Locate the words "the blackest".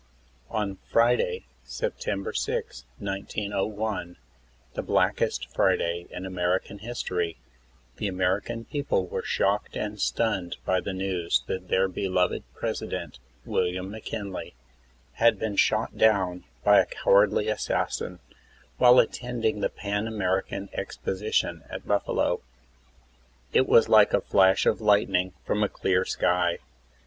4.73-5.53